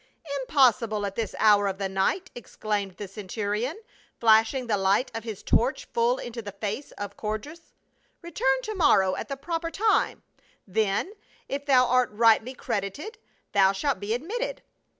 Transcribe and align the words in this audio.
"Impossible, 0.41 1.05
at 1.05 1.13
this 1.15 1.35
hour 1.37 1.67
of 1.67 1.77
the 1.77 1.87
night," 1.87 2.31
exclaimed 2.33 2.93
the 2.97 3.07
centurion, 3.07 3.79
flashing 4.19 4.65
the 4.65 4.75
light 4.75 5.11
of 5.13 5.23
his 5.23 5.43
torch 5.43 5.85
full 5.93 6.17
into 6.17 6.41
the 6.41 6.51
face 6.53 6.89
of 6.93 7.15
Codrus." 7.15 7.75
Return 8.23 8.63
to 8.63 8.73
morrow 8.73 9.15
at 9.15 9.27
the 9.29 9.37
proper 9.37 9.69
time; 9.69 10.23
then, 10.65 11.13
if 11.47 11.67
thou 11.67 11.85
art 11.85 12.09
rightly 12.13 12.55
credited, 12.55 13.19
thou 13.51 13.73
shalt 13.73 13.99
be 13.99 14.15
admitted." 14.15 14.63